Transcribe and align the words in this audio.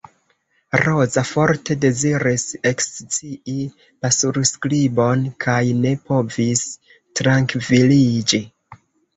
Roza 0.83 1.21
forte 1.31 1.75
deziris 1.83 2.45
ekscii 2.69 3.57
la 4.07 4.11
surskribon 4.17 5.29
kaj 5.47 5.61
ne 5.85 5.93
povis 6.09 6.65
trankviliĝi. 7.21 8.43